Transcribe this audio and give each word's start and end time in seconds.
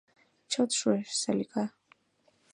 Чот 0.51 0.69
шуэш, 0.79 1.07
Салика. 1.21 1.63